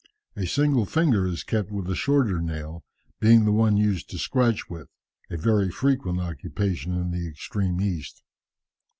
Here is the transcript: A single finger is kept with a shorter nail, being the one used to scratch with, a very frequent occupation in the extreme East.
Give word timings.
A 0.35 0.47
single 0.47 0.87
finger 0.87 1.27
is 1.27 1.43
kept 1.43 1.69
with 1.69 1.87
a 1.87 1.93
shorter 1.93 2.41
nail, 2.41 2.83
being 3.19 3.45
the 3.45 3.51
one 3.51 3.77
used 3.77 4.09
to 4.09 4.17
scratch 4.17 4.67
with, 4.67 4.87
a 5.29 5.37
very 5.37 5.69
frequent 5.69 6.19
occupation 6.19 6.91
in 6.97 7.11
the 7.11 7.27
extreme 7.27 7.79
East. 7.79 8.23